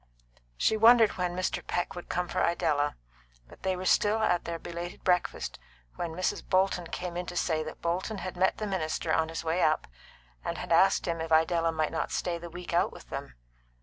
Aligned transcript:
She 0.57 0.77
wondered 0.77 1.11
when 1.19 1.35
Mr. 1.35 1.61
Peck 1.67 1.93
would 1.93 2.09
come 2.09 2.27
for 2.27 2.41
Idella, 2.43 2.95
but 3.47 3.61
they 3.61 3.75
were 3.75 3.85
still 3.85 4.17
at 4.17 4.45
their 4.45 4.57
belated 4.57 5.03
breakfast 5.03 5.59
when 5.95 6.13
Mrs. 6.15 6.43
Bolton 6.43 6.87
came 6.87 7.15
in 7.15 7.27
to 7.27 7.35
say 7.37 7.61
that 7.61 7.83
Bolton 7.83 8.17
had 8.17 8.35
met 8.35 8.57
the 8.57 8.65
minister 8.65 9.13
on 9.13 9.29
his 9.29 9.43
way 9.43 9.61
up, 9.61 9.85
and 10.43 10.57
had 10.57 10.71
asked 10.71 11.07
him 11.07 11.21
if 11.21 11.31
Idella 11.31 11.71
might 11.71 11.91
not 11.91 12.09
stay 12.11 12.39
the 12.39 12.49
week 12.49 12.73
out 12.73 12.91
with 12.91 13.11
them. 13.11 13.35